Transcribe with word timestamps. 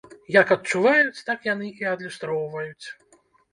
Як 0.35 0.53
адчуваюць, 0.55 1.23
так 1.27 1.45
яны 1.53 1.69
і 1.83 1.87
адлюстроўваюць. 1.93 2.85